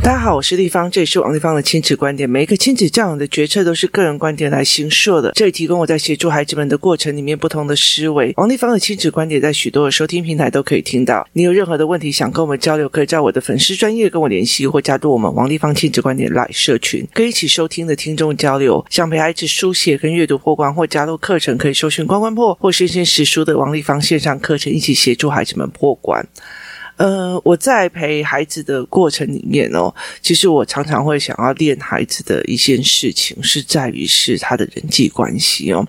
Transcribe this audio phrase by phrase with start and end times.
[0.00, 2.28] 大家好，我是丽芳，这里是王丽芳的亲子观点。
[2.28, 8.32] 每一个亲子教养的决策都是个人观点来行说的，这里提供我在协助孩子们的过程里面不同的思维。
[8.38, 11.28] 王丽芳的亲子观点在许多的收听平台都可以听到。
[11.34, 18.82] 你有任何的问题想跟我们交流，可以在我的粉丝专业跟我联系，或加入我们王丽芳亲子观点来社群，跟一起收听的听众交流。
[18.88, 26.26] 想陪孩子书写跟阅读破关，或加入课程，可以搜寻关关破或生鲜时书的王丽芳线上课程，一起协助孩子们破关。
[26.98, 35.86] 呃，我在陪孩子的过程里面哦，其实我常常会想要练孩子的一件事情，是在于是他的人际关系哦。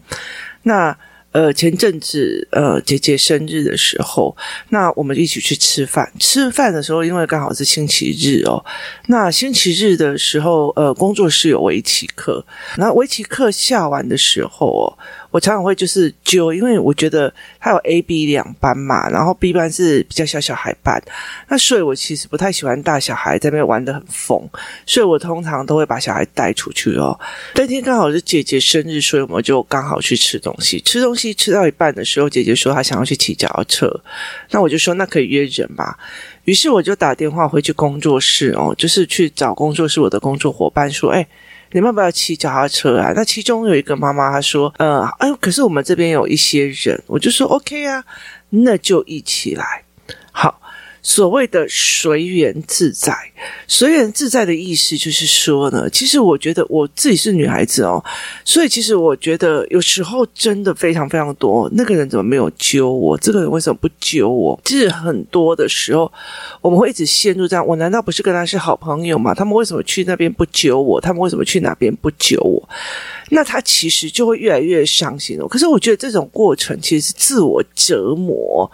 [0.63, 0.95] 那
[1.31, 4.35] 呃，前阵子呃，姐姐生日的时候，
[4.69, 6.11] 那我们一起去吃饭。
[6.19, 8.65] 吃饭的时候，因为刚好是星期日哦，
[9.07, 12.43] 那星期日的时候，呃，工作室有围棋课，
[12.77, 14.85] 那围棋课下完的时候哦。
[15.31, 21.01] 我常常会就是揪，因为我觉得他有 A、B 两班嘛，然后 B 班是比较小小孩班，
[21.47, 24.49] 那所以我其实不太喜欢大小孩在那边玩得很疯，
[24.85, 27.19] 所以我通常都会把小孩带出去哦。
[27.55, 30.79] 那天刚好是姐姐生日，所以我们就刚好去吃东西。
[30.81, 34.01] 吃东西吃到一半的时候，姐姐说她想要去骑脚踏车，
[34.49, 35.95] 那我就说那可以约人嘛。
[36.45, 41.27] 于是我就打电话回去工作室哦，就是去找工作室我的工作伙伴说，哎。
[41.71, 43.11] 你们要不要骑脚踏车啊？
[43.15, 48.03] 那其中有一个妈妈她说：“呃，哎呦，可是我们这边有一些人。”我就说：“OK 啊，
[48.49, 49.83] 那就一起来。”
[51.01, 53.13] 所谓的随缘自在，
[53.67, 58.03] 随缘自在的意思就是说呢，其实我觉得我自己是女孩子哦，
[58.43, 63.17] 所以其实我觉得有时候真的非常非常多，那个人怎么没有揪我？
[63.17, 64.59] 这个人为什么不揪我？
[64.65, 66.11] 其实很多的时候，
[66.61, 69.33] 我们会一直陷入这样：我难道不是跟他是好朋友吗？
[69.33, 70.99] 他们为什么去那边不揪我？
[70.99, 72.69] 他们为什么去哪边不揪我？
[73.29, 75.47] 那他其实就会越来越伤心了。
[75.47, 78.69] 可是我觉得这种过程其实是自我折磨。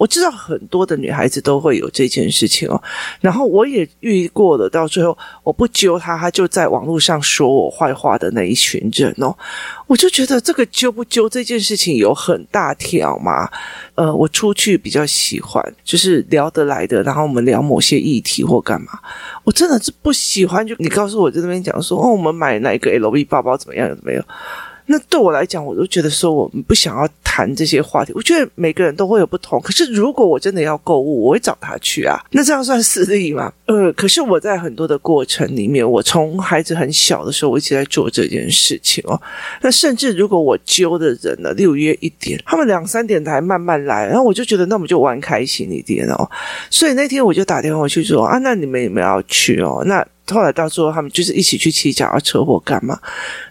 [0.00, 2.82] 我知道很多的女孩子都会有这件事情哦，
[3.20, 9.36] 然后我也遇过了，到最后我不揪她，她就在网络上说我坏话的那一群人哦，
[9.86, 13.46] 我就觉得这个揪不揪这件事情有很大条嘛。
[13.94, 18.98] 呃，我出去比较喜欢就是聊得来的，然后我们聊某些议题或干嘛，
[19.44, 24.24] 我真的是不喜欢就你告诉我在那边讲说哦，我们买哪个 LV 包包怎么样怎么样。
[24.92, 28.12] 那对我来讲，我都觉得说我们不想要谈这些话题。
[28.12, 32.18] 我觉得每个人都会有不同，可是如果我真的要购物，我会找他去啊。
[32.32, 33.52] 那这样算私利吗？
[33.66, 39.20] 呃，可是我在很多的过程里面，我从孩子很小的时候，我一直在做这件事情哦。
[39.62, 46.28] 那甚至如果我揪的人呢，六月一点，他们两三点才慢慢来，然后我就觉得那我们就玩开心一点哦。
[46.68, 49.84] 所以那天我就打电话去说啊，那你们有没有要去哦？
[49.86, 50.04] 那。
[50.32, 52.98] 后来到最后，他们就是一起去骑脚啊车祸干嘛。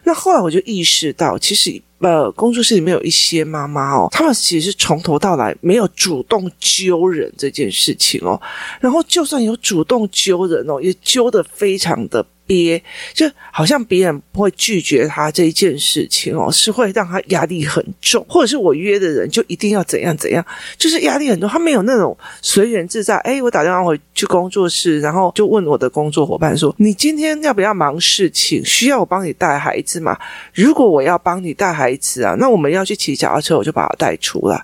[0.04, 8.40] 那后来我就意识到，其实呃，工作室里面有一些妈妈哦，他们其实是从头到来没有主动揪人这件事情哦。
[8.80, 12.26] 然后就算有主动揪人哦，也揪的非常的。
[12.50, 12.84] 憋，
[13.14, 20.44] 就好像别人不会拒绝他这一件事情哦，是会让他压力很重，或者是我约的人就一定要怎样怎样，
[20.76, 21.48] 就是压力很重。
[21.48, 23.18] 他没有那种随缘自在。
[23.18, 28.66] 哎，我打电话回去工作室，然后就问我的工作伙伴说：“你今天要不要忙事情？
[28.66, 30.18] 需要我帮你带孩子吗？
[30.52, 34.60] 如果我要帮你带孩子啊，那我们要去骑脚踏车，我就把他带出来。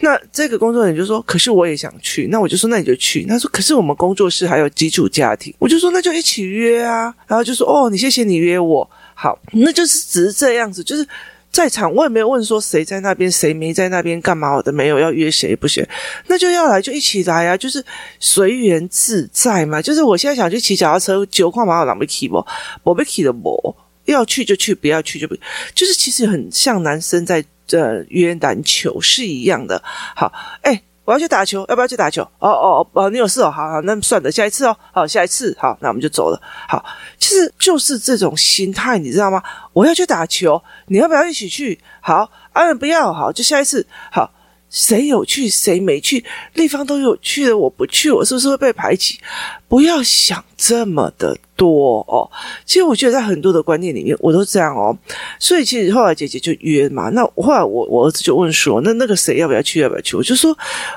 [0.00, 2.28] 那这个工作人员就说：可是我也想去。
[2.30, 3.24] 那我就说：那你就去。
[3.24, 11.06] 他说：可是我们工作室还有几组家庭，我就说：那就一起约啊。”然后就说：“哦，你谢谢你约我，好，那就是只是这样子，就是
[11.52, 15.86] 在场，我也没有问说谁在那边，谁没在那边干嘛，我的没有要约谁不行，
[16.26, 17.84] 那就要来就一起来啊，就是
[18.18, 19.80] 随缘自在嘛。
[19.80, 22.44] 就是我现在想去骑脚踏车，九块马有哪没骑不？
[22.82, 23.76] 我没骑的不，
[24.06, 25.36] 要去就去，不要去就不，
[25.72, 29.80] 就是其实很像男生在呃约篮球是一样的。
[30.16, 30.32] 好，
[30.62, 32.22] 哎。”我要去打球，要不要去打球？
[32.38, 36.40] 哦哦哦，你有事哦，好好，那算了，下一次哦，好，下一次，好，那我们就走了。
[36.68, 36.84] 好，
[37.18, 39.42] 其实就是这种心态，你知道吗？
[39.72, 41.76] 我要去打球，你要不要一起去？
[42.00, 44.30] 好，啊，不要，好，就下一次，好。
[44.70, 46.24] 谁有去，谁没去？
[46.54, 49.18] 丽芳都有去了，我不去，我是不是会被排挤？
[49.66, 52.24] 不要想这么的多哦。
[52.64, 54.96] 其实我觉得在很多的观念里面，我都这样哦。
[55.38, 59.80] 所以其实后来姐姐就约嘛，那后来我我儿子就问说：“那那个谁要不要去？
[59.80, 60.56] 要不要去？”我就说：“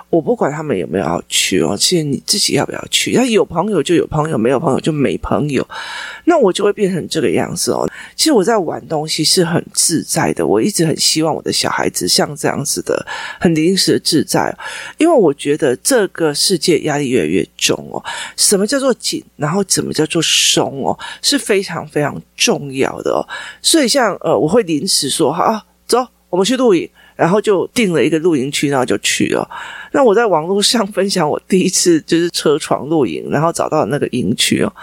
[0.10, 3.12] 我不管他们有没有要去哦，其实你自己要不要去？
[3.12, 5.68] 那有朋友就有朋友，没有朋友就没朋友。
[6.24, 7.90] 那我就会变成这个样子哦。
[8.16, 13.06] 其实我在玩东西是很自在的，我一直很希望我的小孩子像这样子的，
[13.40, 14.56] 很临时的自在，
[14.98, 18.02] 因为我觉得这个世界压力越来越重哦。
[18.38, 19.22] 什么叫做紧？
[19.36, 20.22] 然后怎么叫做
[20.54, 20.98] 中哦？
[21.22, 23.26] 是非常非常重要的哦。
[23.62, 29.50] 所以像呃，我会临时说好，走，我们去露营，然后就定了一个露营区，然后就去了。
[29.94, 34.74] 那我在网络上分享我第一次就是车床露营，然后找到那个营区哦。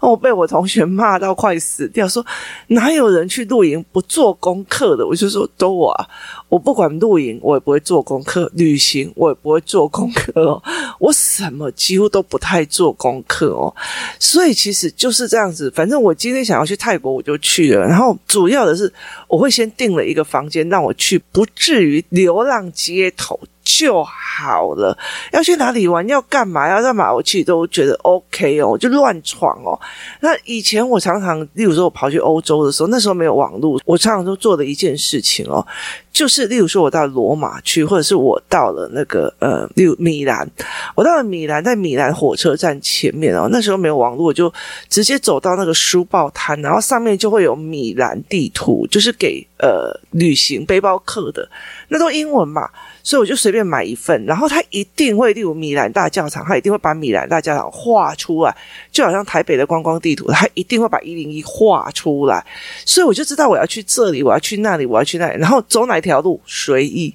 [0.00, 2.24] 我被我同学骂到快死掉，说
[2.68, 5.06] 哪有人去露营不做功课的？
[5.06, 6.06] 我就说都我啊，
[6.48, 10.62] 我不管露营，我也不会做功课；旅行我也不会做功课哦。
[10.98, 13.74] 我什么几乎都不太做功课哦。
[14.18, 17.86] 所以其实就是这样子，反正我今天想要去泰国，我就去了。
[17.86, 18.92] 然后主要的是，
[19.28, 23.38] 我会先订了一个房间让我去，不至于流浪街头。
[23.64, 24.96] 就好了。
[25.32, 29.78] 要去哪里玩，要干嘛，要干嘛，我其实都觉得 OK 哦，就乱闯哦。
[30.20, 35.66] 那以前我常常，例如说我跑去欧洲的时候，那时候没有网络，我常常都做的一件事情哦，
[36.12, 40.48] 就是例如说我到罗马去，或者是我到了那个呃，例如米兰，
[40.94, 44.52] 我到了米兰，在米兰火车站前面哦，那时候没有网络，我就
[44.88, 51.48] 直接走到那个书报摊，然后上面就会有米兰地图，就是给呃旅行背包客的，
[51.88, 52.68] 那都英文嘛。
[53.04, 58.56] 所以我就随便买一份，然后他一定会，例如米兰大教堂，他一定会把米兰大教堂画出来，
[58.90, 62.42] 就好像台北的观光地图，他一定会把一零一画出来，
[62.86, 67.14] 所以我就知道我要去这里，我要去那里，我要去那里，然后走哪条路随意，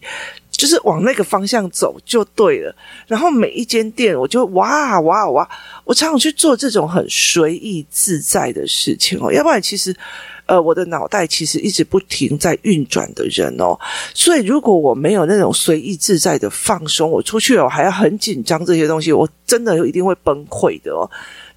[0.52, 2.76] 就是往那个方向走就对了。
[3.08, 5.50] 然后每一间店，我就哇哇哇，
[5.86, 9.96] 我常常去做这种很随意自在的事情哦，要不然其实。
[10.50, 13.78] 呃，我的脑袋其实一直不停在运转的人哦，
[14.16, 21.06] 所以如果我没有那种随意自在的放松，我出去了我还要很紧张这些东西，我真的一定会崩溃的哦。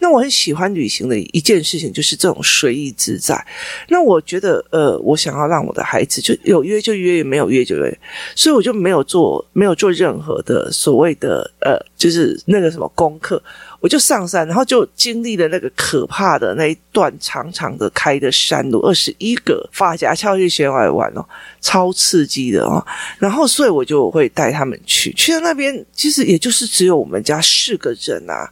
[0.02, 3.46] 那我很喜欢旅行的一件事情就是这种随意自在。
[3.88, 7.98] 那我觉得，呃，我想要让我的孩子就有约就约，没有约就约，
[8.34, 13.40] 所以我就没有做没有做任何的所谓的呃，就是那个什么功课。
[13.78, 21.24] 我就上山，然后就经历了那个可怕的那一段长长的开的山路，二十一个发夹翘去悬崖玩哦，
[21.60, 22.84] 超刺激的哦。
[23.18, 28.50] 然后，所以我就会带他们去，去到那边，其实也就是只有我们家四个人啊。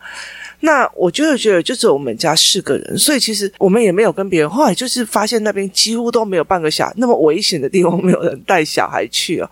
[0.61, 4.51] 那我就是觉得，就只有我们家四个人，所以其实我们也没有跟别人。
[4.51, 9.51] 后来就是发现那边几乎都没有半个小孩，那么危险的地方没有人带小孩去哦。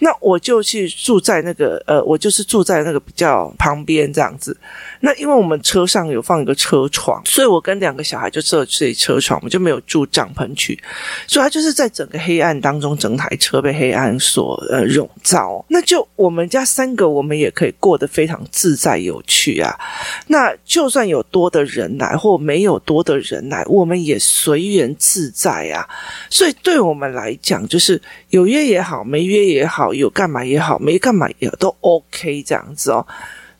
[0.00, 4.56] 那我就去住在那个呃，我就是住在那个比较旁边这样子。
[5.00, 10.78] 那因为我们车上有放一个车床，所以我跟两个小孩就坐这车床，我们就没有住帐篷去。
[11.26, 15.64] 所以他就是在整个黑暗当中，整台车被黑暗所呃笼罩。
[15.68, 19.78] 那就我们家三个，我们也可以过得非常自在有趣啊。
[20.26, 25.88] 那就算有多的人来，或没有多的人来，我们也随缘自在啊。
[26.28, 28.00] 所以对我们来讲，就是
[28.30, 29.92] 有约也好，没约也好。
[29.92, 33.06] 有干嘛也好，没干嘛也好，都 OK 这样子哦。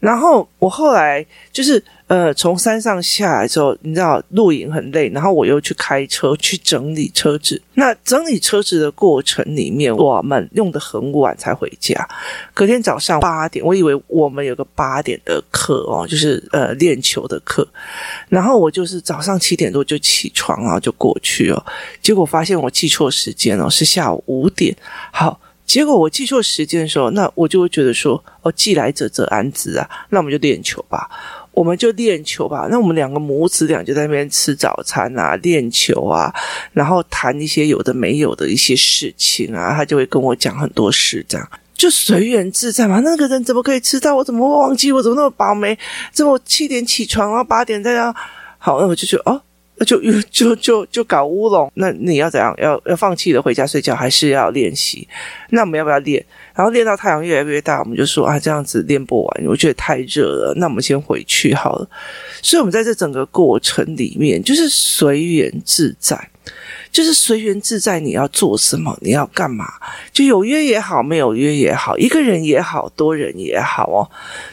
[0.01, 7.63] 然后我后来就是呃，从山上下来之后，你知道露营很累，然后我又去开车去整理车子。
[7.75, 11.95] 那整理车子的过程里面，我们用得很晚才回家。
[12.53, 17.65] 隔天早上八点，我以为我们有个八点的课哦，就是呃练球的课。
[18.29, 21.65] 然后我就是早上七点多就起床啊，就过去哦。
[22.03, 24.77] 结果发现我记错时间哦，是下午五点。
[25.13, 25.41] 好。
[25.67, 31.09] 结果我记错时间的时候，那我就会觉得说，哦，既来者则安之啊，那我们就练球吧，
[31.61, 32.69] 我们就练球吧。
[32.71, 36.33] 那我们两个母子俩就在那边吃早餐啊，练球啊，
[36.73, 39.75] 然后谈一些有的没有的一些事情啊。
[39.75, 43.01] 他就会跟我讲很多事，这样就随缘自在嘛。
[43.01, 44.17] 那个人怎么可以迟到？
[44.17, 44.91] 我怎么会忘记？
[44.91, 45.79] 我怎么那么倒霉？
[46.15, 48.15] 这么我七点起床，然后八点在那，
[48.57, 49.43] 好，那我就觉得哦。
[49.87, 49.99] 就
[50.31, 52.55] 就就就搞乌龙，那你要怎样？
[52.59, 55.09] 要要放弃了回家睡觉，还是要练习？
[55.51, 56.23] 那我们要不要练？
[56.55, 60.55] 然后练到太阳越来越大，我们就说啊，这样子练不完，我觉得太热了。
[60.57, 61.89] 那我们先回去好了。
[62.43, 66.29] 所以，我们在这整个过程里面，就是随缘自在。
[66.91, 69.67] 就是随缘自在，你要做什么，你要干嘛，
[70.13, 74.03] 就有约也好，没有约也好，一个人也好，多人也好哦。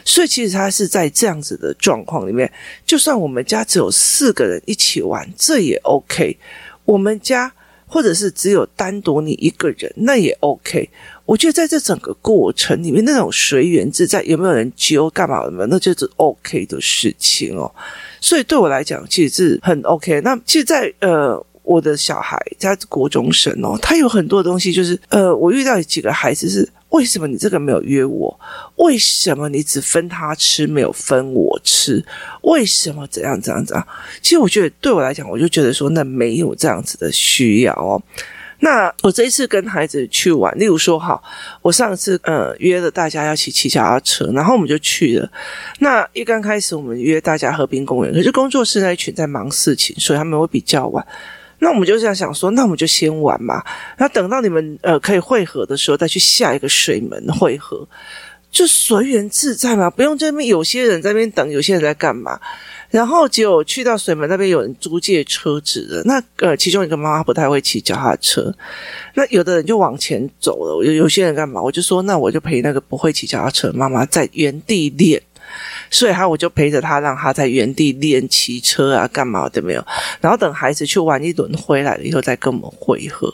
[0.06, 2.52] 所以其实他是在这样子的状况里面，
[2.86, 6.38] 就算我们家只有四个人一起玩，这也 OK。
[6.86, 7.52] 我们家
[7.88, 10.88] 或者是只有单独你一个人，那也 OK。
[11.28, 17.72] 我觉得在这整个过程里面，那种随缘自在，有没有人揪干嘛的，那就是 OK 的事情哦。
[18.20, 20.20] 所以对我来讲，其实是很 OK。
[20.22, 21.46] 那其实在，呃。
[21.68, 28.40] 我的小孩他国中生哦，他有很多东西，就是呃，我遇到几个孩子是，为什么你这个没有约我？
[28.78, 32.02] 为什么你只分他吃，没有分我吃？
[32.44, 33.86] 为什么怎样怎样怎样？
[34.22, 38.02] 其实我觉得对我来讲，我就觉得说，那没有这样子的需要哦。
[38.60, 41.22] 那我这一次跟孩子去玩，例如说，哈，
[41.62, 45.30] 我上次呃约了大家要骑骑脚踏车，然后我们就去了。
[45.80, 51.06] 那一刚开始我们约大家河滨公园，可是工作室那一群在忙事情，所以他们会比较晚。
[51.60, 53.64] 那我们就这样想说，那我们就先玩嘛。
[53.98, 57.88] 那等到你们呃可以汇合的时候，再去下一个水门汇合。
[58.50, 62.40] 就随缘自在嘛，不用这边有些人在那边等，有些人在干嘛。
[62.90, 68.54] 然后就去到水门那边有人租借车子的，那呃其中一个妈妈不太会骑脚踏车，
[69.14, 71.62] 那有的人就往前走了，有有些人干嘛？
[71.62, 75.22] 我就说那我就陪那个不会骑脚踏车妈妈在原地练。
[75.90, 79.86] 所以他我就陪着他，让他在原地练骑车啊，干嘛的没有？
[80.22, 83.34] 然后等孩子去玩一轮回来了以后，再跟我们会合，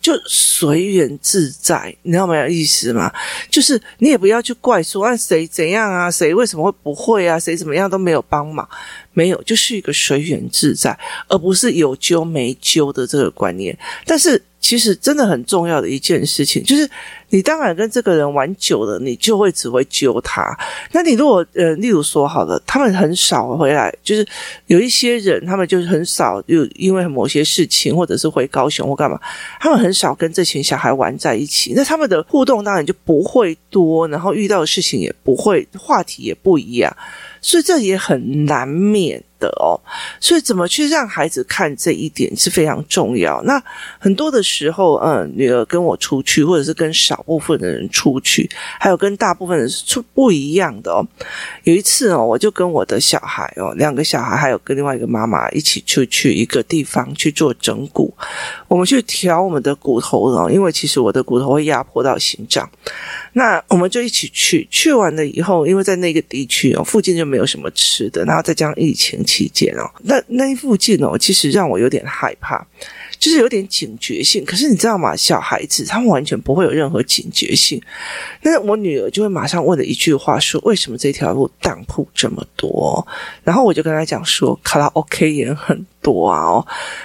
[0.00, 3.12] 就随缘自在，你知道没有意思吗？
[3.50, 8.68] 就是你也不要去怪说啊谁怎样啊，谁为什么会不会啊，谁怎么样都没有帮忙，
[9.12, 13.76] 没有，就是一个随缘自在，而不是有揪没揪的这个观念。
[14.04, 16.88] 但是其实真的很重要的一件事情就是。
[17.30, 20.56] 你当然跟这个人玩久了，你就会只会揪他。
[20.92, 24.26] 那你如果呃，例如说好了，他们很少回来，就是
[24.66, 29.18] 有一些人，他们就是很少，就因为某些事情，或者是回高雄或干嘛，
[29.58, 31.72] 他们很少跟这群小孩玩在一起。
[31.74, 36.94] 那他们的互动当然就不会多，然后遇到的事情也不会，话题也不一样，
[37.40, 39.22] 所以这也很难免。
[39.40, 39.72] 的哦，
[40.20, 43.42] 所以怎么去让孩子看这一点是非常重要。
[43.44, 43.58] 那
[43.98, 48.48] 很多的时候，嗯，女儿跟我出去，或者是跟少部分的人出去，
[48.78, 51.06] 还有跟大部分人是出不一样的哦。
[51.64, 58.14] 有一次哦，我就跟我的小孩哦，两个小孩，还有跟另外一个妈妈一起出去一个地方去做整骨，
[58.68, 62.68] 我们去调我们的骨头哦，因为其实我的骨头会压迫到心脏。
[63.32, 72.66] 那我们就一起去，去完了以后，因为在那个地区哦，附近就没有什么吃的，然后再加上疫情期间哦，那那附近哦，其实让我有点害怕，
[73.20, 74.44] 就是有点警觉性。
[74.44, 75.14] 可是你知道吗？
[75.14, 77.80] 小孩子他们完全不会有任何警觉性。
[78.42, 83.06] 那我女儿就会马上问了一句话说：“为什么这条路当铺这么多？”
[83.44, 86.64] 然后我就跟她讲说：“卡拉 OK 也很多啊。”，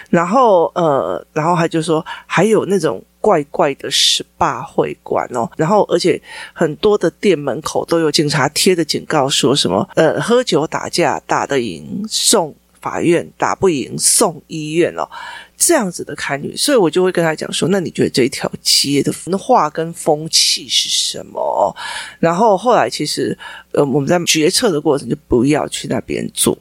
[0.09, 3.03] 然后呃，然后他就说还有那种。
[3.25, 6.21] 怪怪的 SPA 会馆哦，然后而且
[6.53, 12.53] 很多的店门口都有警察贴的警告，说什么呃，喝酒打架打得赢送
[12.85, 15.09] 法院，打不赢送医院哦，
[15.57, 21.75] 这样子的看女，所以我就会跟他讲说，那你觉得这条街的话跟风气是什么？
[22.19, 23.35] 然后后来其实
[23.71, 26.55] 呃，我们在决策的过程就不要去那边做。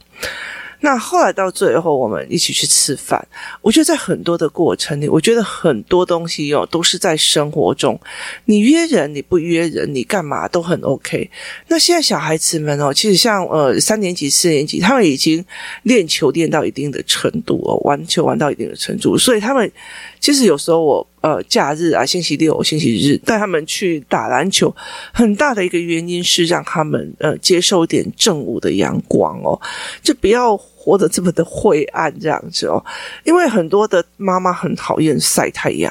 [0.85, 3.27] 那后来到最后，我们一起去吃饭。
[3.63, 7.99] 我觉得在很多的过程里，我觉得很多东西哦，都是在生活中。
[8.45, 11.31] 你约人，你不约人，你干嘛都很 OK。
[11.69, 15.43] 那现在小孩子们哦，其实像呃三年级、四年级，他们已经
[15.85, 19.73] 练球练到一定的程度哦，玩球玩到一定的程度，所以他们
[20.21, 24.77] 其实有时候我呃假日啊，星期六、星期日带他们去打篮球，
[25.15, 29.59] 很大的一个原因是让他们呃接受一点正午的阳光哦，
[30.03, 30.61] 就不要。
[30.85, 32.85] 活得这么的晦暗这样子哦，
[33.25, 35.91] 因为很多的妈妈很讨厌晒太阳，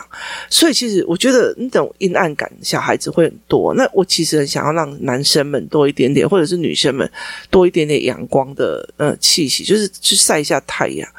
[0.51, 3.73] 所以其实我觉得那种阴暗感，小孩子会很多。
[3.73, 7.09] 那我其实很想要让男生们多一点点，或者是女生们
[7.49, 11.09] 多一点点阳光的呃气息，就是去晒一下太阳。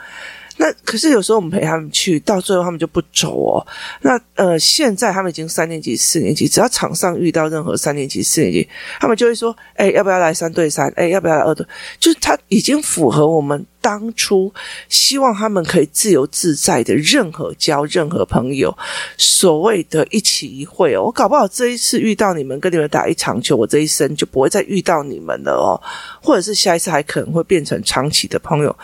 [0.57, 3.67] 那可是有时候我们陪他们去，到最后他们就不走哦。
[4.03, 8.69] 那呃，现在他们已经三年级、四年级，只要场上遇到任何三年级、四年级，
[9.01, 10.93] 他们就会说：“哎，要不要来三对三？
[10.97, 11.67] 哎，要不要来二对？”
[11.99, 13.67] 就是他已经符合我们。
[13.85, 14.51] 当初
[14.89, 18.75] 希望他们可以自由自在的任何交任何朋友，
[19.19, 25.77] 所谓的一起一会哦，我搞不好这一次遇到你们，跟你们打一场球，我这一生就不会再遇到你们了哦，
[26.23, 28.75] 或者是下一次还可能会变成长期的朋友，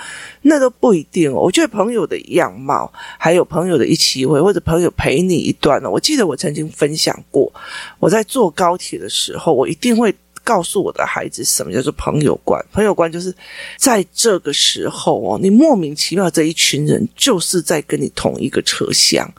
[0.42, 1.40] 那都不一定哦。
[1.40, 5.88] 我觉得朋友的样貌，还有朋友的一起一会，或者朋友陪你一段哦。
[5.88, 7.50] 我记得我曾经分享过，
[7.99, 10.14] 我在坐高铁的时候，我一定会。
[10.50, 12.61] 告诉我的孩子，什么叫做朋友观？
[12.73, 13.33] 朋友观就是
[13.76, 19.33] 在这个时候哦，你莫名其妙这一群人就是在跟你同一个车厢，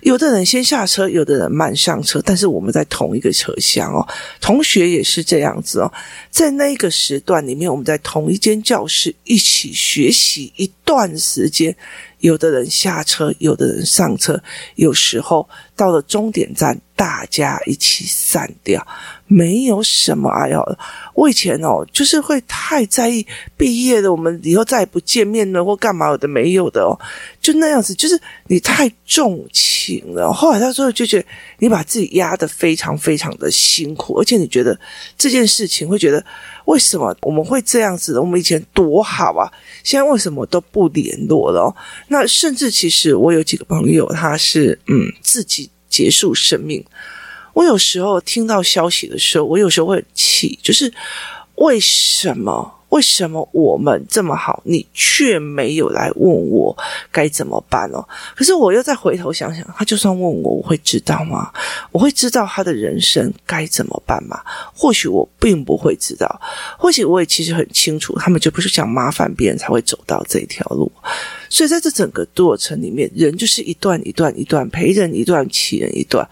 [0.00, 4.04] 有的人先下车，有的人慢上车，但是我们在同一个车厢哦。
[4.40, 5.92] 同学也是这样子哦，
[6.30, 11.76] 在那个时段里面，我们在同一间教室一起学习一段时间。
[12.20, 14.42] 有的人下车，有的人上车，
[14.76, 15.46] 有时候
[15.76, 18.84] 到了终点站，大家一起散掉，
[19.26, 20.78] 没有什么哎呦，
[21.14, 26.98] 我以前哦，就是会太在意毕业了，我们以后再也不见面了，或干嘛有的没有的哦，
[27.40, 30.32] 就那样子，就是你太重情了。
[30.32, 31.26] 后来他说，就觉得
[31.58, 34.78] 你把自己压得非常非常的辛苦，而且你觉得
[35.18, 36.24] 这件事情会觉得。
[36.66, 38.20] 为什么我们会这样子的？
[38.20, 39.46] 我们以前多好啊！
[39.84, 41.72] 现在为什么都不联络了？
[42.08, 46.84] 那甚至其实我有几个朋友，他是嗯自己结束生命。
[47.56, 50.92] 我有时候听到消息的时候，我有时候会很气，就是
[51.54, 56.76] 为什么为什么我们这么好，你却没有来问我
[57.10, 58.06] 该怎么办哦？
[58.36, 61.50] 可是我又再回头想想，他就算问我，我会知道吗？
[61.92, 64.38] 我会知道他的人生该怎么办吗？
[64.74, 66.40] 或许我并不会知道，
[66.78, 70.92] 或许我也其实很清楚，他们就不是想麻烦别人才会走到这条路。
[71.48, 76.28] 所以在这整个过程里面，人就是一段一段一段陪人一段，弃人一段，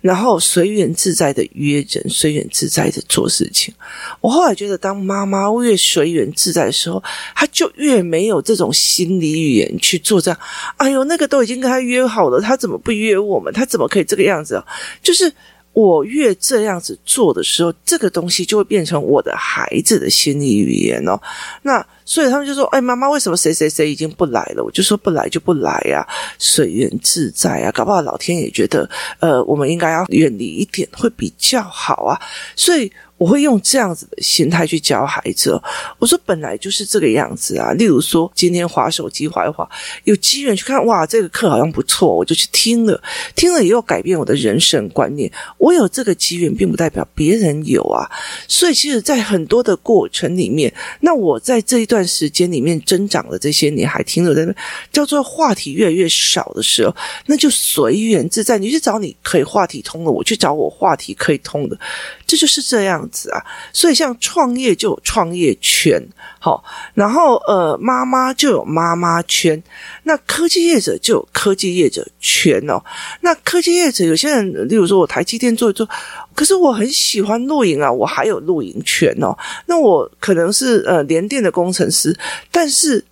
[0.00, 3.74] 然后随缘自在的约人，随缘自在的做事情。
[4.20, 7.02] 我后来觉得，当妈妈越随缘自在的时候，
[7.34, 10.40] 她就越没有这种心理语言去做这样。
[10.76, 13.52] 哎呦，那个都已经跟他约好了，他怎么不约我们？
[13.52, 14.62] 他怎么可以这个样子？
[15.02, 15.32] 就是。
[15.74, 21.20] 我越这样子做的时候，这个东西就会变成我的孩子的心理语言哦。
[21.62, 26.06] 那所以他们就说：“哎，妈妈，为什么谁谁谁已经不来了？”我就说：“不来就不来呀，
[26.38, 27.70] 随缘自在啊。
[27.72, 28.88] 搞不好老天也觉得，
[29.18, 32.18] 呃，我们应该要远离一点，会比较好啊。”
[32.56, 32.90] 所以。
[33.24, 35.58] 我会用这样子的心态去教孩子。
[35.98, 37.72] 我说本来就是这个样子啊。
[37.72, 39.66] 例如说，今天滑手机滑一滑，
[40.04, 43.02] 有机缘去看，哇，这个课好像不错，我就去听了。
[43.34, 45.32] 听了以后改变我的人生观念。
[45.56, 48.04] 我有这个机缘，并不代表别人有啊。
[48.46, 54.54] 所以，其实，在很多的过程里面，那我在这一段时间里面增长的这些年，还停留在那
[54.92, 58.58] 叫做话题越来越少的时候，那就随缘自在。
[58.58, 61.78] 你去找你可以话题通的，我去找我话题可以通的，
[62.26, 63.08] 这就是这样。
[63.14, 63.38] 子啊，
[63.72, 66.02] 所以像创业就有创业圈，
[66.40, 66.62] 好，
[66.94, 69.62] 然后呃，妈妈就有妈妈圈，
[70.02, 72.82] 那科技业者就有科技业者圈哦。
[73.20, 75.88] 那科技业者有些人，例如说我台积电做一做，
[76.34, 79.32] 可是我很喜欢露营啊，我还有露营圈哦。
[79.66, 82.14] 那我可能是呃联电的工程师，
[82.50, 83.04] 但是。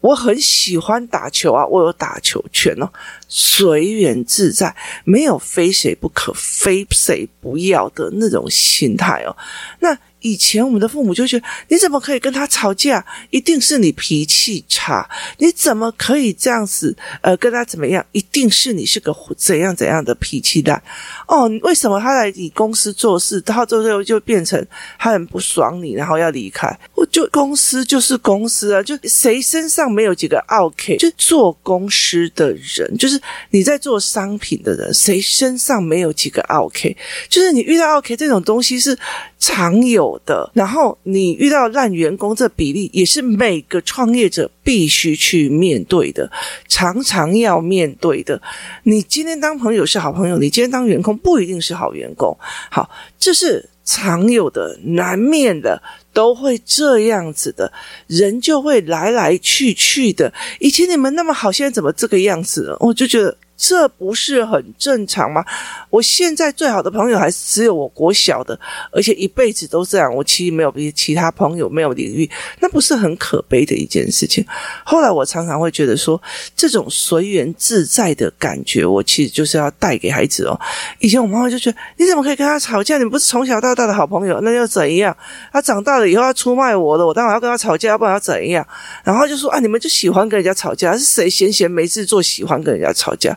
[0.00, 2.88] 我很喜欢打球啊，我有打球权哦，
[3.28, 4.74] 随缘自在，
[5.04, 9.36] 没有非谁不可、非谁不要的那种心态哦。
[9.80, 9.98] 那。
[10.20, 13.04] 以前我们的父母就觉得，你怎么可以跟他吵架？
[13.30, 15.08] 一定是你脾气差。
[15.38, 16.96] 你怎么可以这样子？
[17.20, 18.04] 呃，跟他怎么样？
[18.12, 20.80] 一定是你是个怎样怎样的脾气的。
[21.28, 24.64] 哦，为什么他来你公司做事，到最后就变成
[24.98, 26.66] 他很不爽你，然后要离开？
[26.94, 30.96] 我就公司就是公司啊，就谁身上没有几个 OK？？
[30.96, 36.96] 就做公司的人，就是你在做商品的人，谁身上没有几个 OK？？
[37.28, 38.96] 就是你遇到 OK 这种东西是
[39.38, 46.30] 常有的，然后你遇到烂员工，这比例也是每个创业者必须去面对的，
[46.68, 48.40] 常常要面对的。
[48.84, 52.36] 你今天当朋友是好朋友，你今天当员工不一定是好员工。
[52.70, 57.72] 好，这是常有的、难免的，都会这样子的，
[58.06, 60.32] 人就会来来去去的。
[60.60, 62.76] 以前你们那么好，现在怎么这个样子了？
[62.80, 63.36] 我就觉得。
[63.56, 65.44] 这不是很正常吗？
[65.88, 68.58] 我现在最好的朋友还是只有我国小的，
[68.92, 70.14] 而且一辈子都这样。
[70.14, 74.44] 我其实没有比其他朋友没有领域，那不是很可悲的一件事情。
[74.84, 76.20] 后来我常常会觉得说，
[76.54, 80.58] 这种随缘自在的感觉，我其实就是要带给孩子哦。
[80.98, 82.98] 以前我妈妈就觉得，你怎么可以跟他吵架？
[82.98, 85.16] 你不是从小到大的好朋友，那又怎样？
[85.52, 88.66] 他长大了以后要出卖我的，我当然要跟他吵架，要不然要怎样？
[89.02, 93.36] 然后就说啊，你们就喜欢跟人家吵架，是谁闲闲没事做，喜欢跟人家吵架？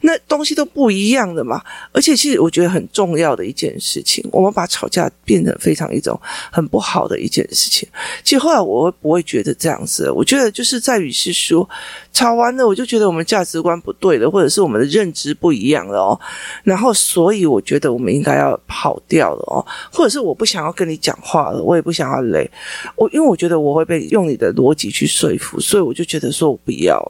[0.00, 6.18] 那东西都不一样的嘛，而且其实我觉得很重要的一件事情，我们把吵架变成非常一种
[6.50, 7.88] 很不好的一件事情。
[8.24, 10.10] 其实后来我会不会觉得这样子？
[10.10, 11.68] 我觉得就是在于是说，
[12.12, 16.20] 吵完了我就觉得我们价值观不对了，或者是我们的认知不一样了哦。
[16.64, 22.50] 然后所以我觉得我们应该要跑掉了哦，或者是我不想要跟你讲话了，我也不想要累。
[22.96, 27.00] 我因为我觉得我会被用你的逻辑去说服，所以我就觉得说我不要。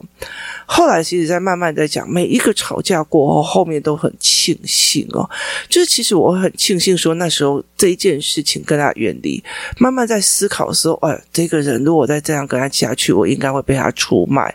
[0.67, 5.29] 后来其实在慢慢在讲每一个吵架过后，后面都很庆幸哦，
[5.69, 9.43] 就是其实我很庆幸说那时候这一件事情跟他远离，
[9.79, 14.49] 慢慢在思考的时候，哎，这个人如果再这样跟他下去，我应该会被他出卖；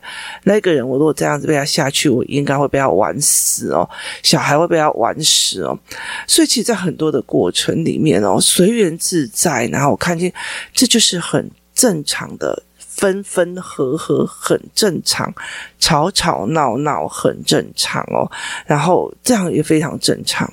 [0.43, 3.89] 那个人我如果这样子被他下去，我应该会被他玩死哦，
[4.23, 5.77] 小孩会被他玩死哦。
[6.27, 10.31] 所以其实，在很多的过程里面哦，随缘自在，然后我看见
[10.73, 12.63] 这就是很正常的。
[12.95, 15.33] 分分合合很正常，
[15.79, 18.29] 吵吵闹闹很正常哦，
[18.65, 20.49] 然后这样也非常正常。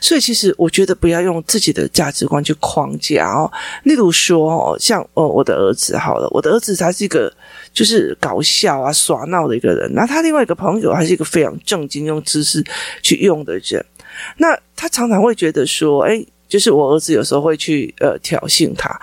[0.00, 3.50] 所以其实我觉得不要用自己的价值观去框架哦。
[3.82, 7.30] 例如说哦，像哦我的儿子好了，我的儿子他是一个
[7.74, 12.64] 就是搞笑啊耍闹的一个人，那他另外一个朋友还是一个非常正经用知识
[13.02, 13.84] 去用的人，
[14.38, 16.24] 那他常常会觉得说，哎。
[16.54, 18.96] 就是我儿子有时候会去呃挑衅他，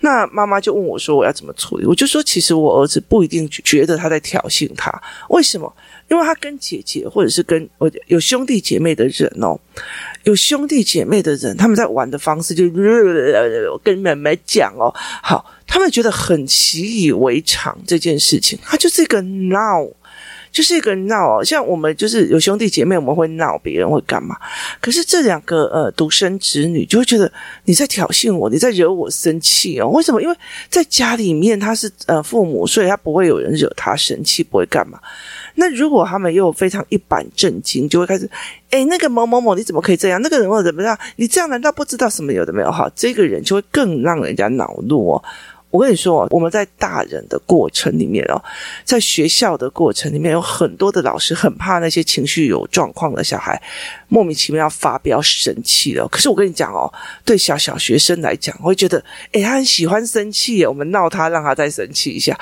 [0.00, 1.84] 那妈妈就问我说我要怎么处理？
[1.84, 4.90] 我就说其实我儿子不一定觉得他在挑衅他，
[5.28, 5.70] 为什么？
[6.08, 9.60] 因为他跟姐姐或者是跟我有兄弟姐妹的人哦，
[10.22, 12.64] 有兄弟姐妹的人，他们在玩的方式就
[13.70, 14.90] 我跟妹妹讲哦，
[15.22, 15.44] 好。
[15.66, 19.84] 他们觉得很习以为常这件事情，他就是一个闹。
[20.54, 24.36] 就是一个闹哦，像我们就是有兄弟姐妹，我们会闹别人会干嘛？
[24.80, 27.30] 可是这两个呃独生子女就会觉得
[27.64, 29.88] 你在挑衅我，你在惹我生气哦。
[29.88, 30.22] 为什么？
[30.22, 30.36] 因为
[30.70, 35.00] 在家里面他是呃父母，所以他不会有人惹他生气，不会干嘛。
[35.56, 38.30] 那如果他们又非常一板正经，就会开始
[38.70, 40.22] 诶，那个某某某你怎么可以这样？
[40.22, 40.96] 那个人或者怎么样？
[41.16, 42.70] 你这样难道不知道什么有的没有？
[42.70, 45.24] 哈，这个人就会更让人家恼怒哦。
[45.74, 48.40] 我跟你说，我们在大人的过程里面哦，
[48.84, 53.60] 在学校的过程里面，有很多的老师很怕那些情绪有状况的小孩
[54.06, 56.06] 莫名其妙要发飙生气了。
[56.06, 56.88] 可是我跟你讲哦，
[57.24, 62.38] 对小小学生来讲，会觉得，诶，他很喜欢生气，我们闹他，让他再生气一下，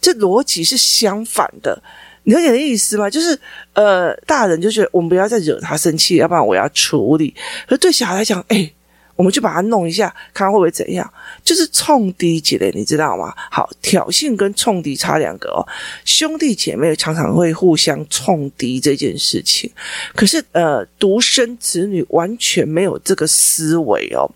[0.00, 1.80] 这逻辑是相反的。
[2.24, 3.08] 你了解意思吗？
[3.08, 3.38] 就是
[3.74, 7.32] 呃，大人就觉得我们不要再惹他生气，要不然我要处理。
[7.68, 8.74] 可是对小孩来讲，诶。
[9.22, 11.08] 我们就把它弄一下，看会不会怎样？
[11.44, 13.32] 就是冲敌起来，你知道吗？
[13.52, 15.62] 好，挑衅跟冲敌差两个哦。
[16.04, 19.70] 兄弟姐妹常常会互相冲敌这件事情，
[20.16, 24.28] 可是呃，独生子女完全没有这个思维哦。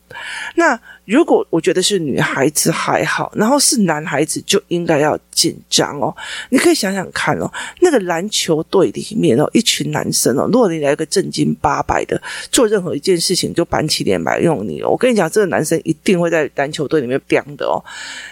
[0.54, 0.78] 那。
[1.06, 6.12] 如果我觉得是女孩子还好，然后是男孩子就应该要紧张哦。
[6.50, 7.48] 你可以想想看哦，
[7.80, 12.20] 那个篮球队里面哦，一群男生哦，如果你来个正经八百的，
[12.50, 17.82] 做任何一件事情就板起脸来用你我跟你讲，这个男生一定会在篮球队里面飙的哦。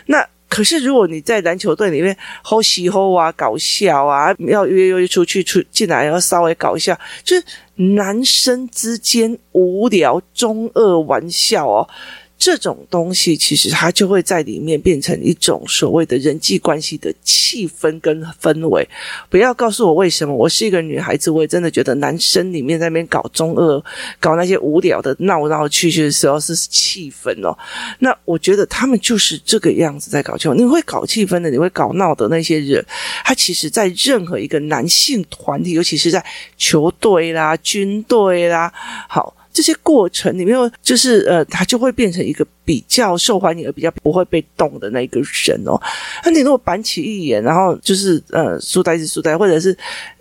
[0.06, 11.88] 那可是如果你在篮球队里面吼嘻吼啊，搞笑啊，要约约出去出进来要稍微搞一下，就是男生之间无聊中二玩笑哦。
[12.36, 18.86] 这种东西其实它就会在里面变成一种所谓的人际关系的气氛跟氛围。
[19.30, 23.82] 不要告诉我为什么，我是一个女孩子，我也真的觉得男生里面在那边搞中二、
[24.20, 27.56] 搞那些无聊的闹闹去去的时候是气氛哦。
[28.00, 30.54] 那我觉得他们就是这个样子在搞气氛。
[30.54, 32.84] 你会搞气氛的，你会搞闹的那些人，
[33.24, 36.22] 他其实在任何一个男性团体，尤其是在
[36.58, 38.70] 球队啦、军队啦，
[39.08, 39.34] 好。
[39.54, 45.80] 这些过程里面，就是呃，他就会变成一个比较受欢迎而比较不会被动的那个人哦。
[46.24, 49.74] 那你如果板起一眼，然后就是呃，书呆子书呆，或者是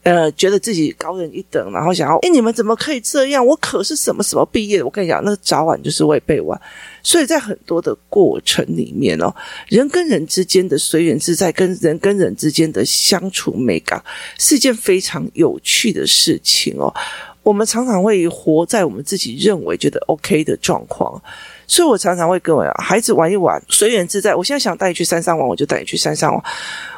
[0.04, 3.44] 呃，觉得自己高人一等，然后想要，诶，你们怎么可以这样？
[3.44, 4.86] 我可是什么什么毕业的？
[4.86, 6.60] 我跟你讲，那早晚就是会被玩。
[7.02, 9.34] 所以在很多的过程里面哦，
[9.68, 14.02] 人跟人之间的随缘自在，跟人跟人之间的相处美感，
[14.38, 16.94] 是一件非常有趣的事情哦。
[17.44, 21.22] 我们常常会活在我们自己认为觉得 OK 的状况，
[21.68, 24.34] 所以我常常会跟我孩子玩一玩，随缘自在。
[24.34, 26.44] 我现在想带你去山上玩，我就带你去山上玩。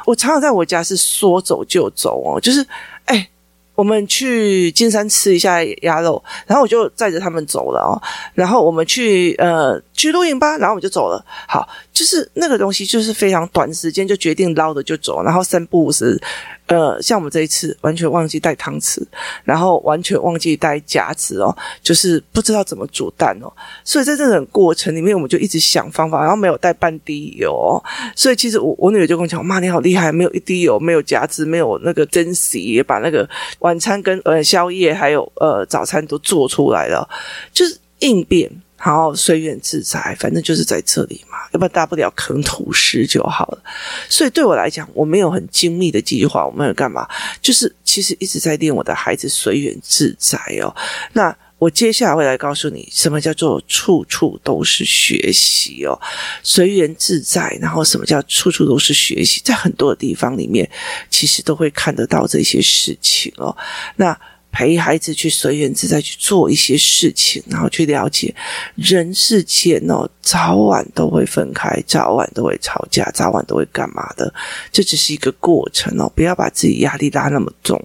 [0.06, 2.64] 我常常在我家是说走就走哦，就是
[3.06, 3.28] 哎，
[3.74, 8.00] 我们去金山吃一下鸭肉，然后我就载着他们走了哦。
[8.32, 11.24] 然后我们去呃去露营吧，然后我们就走了。
[11.48, 16.20] 好，就是那个东西就是非常短时间就决定捞的就走，然后三不五时。
[16.66, 19.00] 呃，像我们这一次完全忘记带汤匙，
[19.44, 23.46] 然后完全忘记带夹子哦，就是不知道怎么煮蛋哦，
[23.84, 27.80] 所以在这种过程里面，我们就一直想方法，然后没有带半滴油哦，
[28.16, 33.26] 所以其实我我女儿就跟我讲，妈你好厉害，没有一滴油，没有夹子，没有那个珍惜，也把那个
[33.60, 37.08] 晚餐跟呃宵夜还有呃早餐都做出来了，
[37.52, 38.50] 就是应变。
[38.78, 43.62] 好，随缘自在，反正就是在这里嘛，要不然大不了啃土石就好了。
[44.08, 47.08] 所以对我来讲，我没有很精密的计划，我没有干嘛，
[47.40, 50.74] 就是其实一直在练我的孩子随缘自在哦。
[51.14, 55.98] 那我接下来会来告诉你，什么叫做处处都是学习哦，
[56.42, 57.56] 随缘自在。
[57.60, 60.70] 然后什么叫处处都是学习，在很多的地方里面，
[61.10, 63.56] 其实都会看得到这些事情哦。
[63.96, 64.16] 那。
[64.56, 68.34] 陪孩子去随缘自在去做一些事情，然后去了解
[68.74, 74.32] 人世间哦，早晚都会分开，早晚都会吵架，早晚都会干嘛的。
[74.72, 77.78] 这只是一个过程哦，不要把自己压力拉那么重。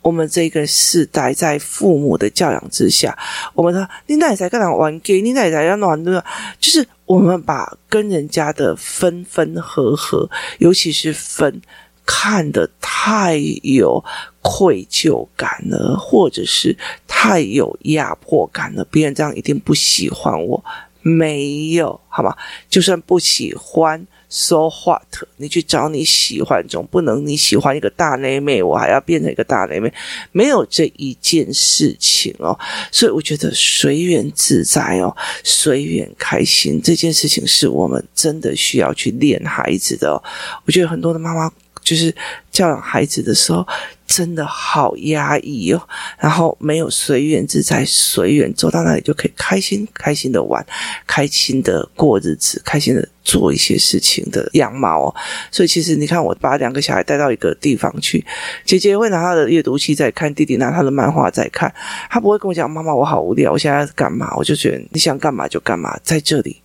[0.00, 3.14] 我们这个世代在父母的教养之下，
[3.52, 6.24] 我们说你奶奶跟人玩 g 你奶奶要玩的，
[6.58, 10.26] 就是我们把跟人家的分分合合，
[10.60, 11.60] 尤其是分。
[12.06, 14.02] 看得太有
[14.40, 16.74] 愧疚感了，或者是
[17.08, 20.64] 太有压迫感了，别人这样一定不喜欢我。
[21.02, 22.34] 没有，好吗？
[22.68, 25.02] 就算不喜欢，so what？
[25.36, 29.92] 你去找你喜欢，总不能你喜欢一个大内妹，我还要变成一个大内妹，
[30.32, 32.58] 没有这一件事情哦。
[32.90, 40.20] 所以我觉得随缘自在哦，随缘开心这件事情是我们真的需要去练孩子的。
[40.64, 41.52] 我觉得很多的妈妈。
[41.86, 42.12] 就是
[42.50, 43.64] 教养孩子的时候，
[44.08, 45.88] 真的好压抑哦。
[46.18, 50.66] 然后没有随缘自在，随缘走到那里就可以开心开心的玩，
[51.06, 55.14] 开心的过日子，开心的做一些事情的样貌哦。
[55.52, 58.26] 所以其实你看，我把两个小孩带到一个地方去，
[58.64, 61.72] 姐姐会拿她的阅读器在看，弟弟拿他的漫画在看。
[62.10, 66.60] 他不会跟我讲：“妈妈，我好无聊，我现在干嘛？”我就觉得你想干嘛就干嘛，在这里，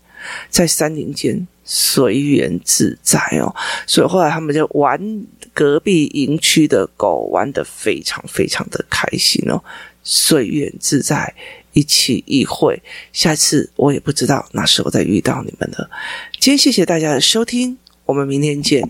[0.49, 1.47] 在山林间。
[1.73, 3.55] 随缘自在哦，
[3.87, 4.99] 所以后来他们就玩
[5.53, 9.63] 隔壁营区的狗，玩得非常非常的开心哦，
[10.03, 11.33] 随缘自在，
[11.71, 15.89] 一起一会，下次我也不知道那时候再遇到你们了。
[16.41, 18.83] 今天谢谢大家的收听，我们明天见。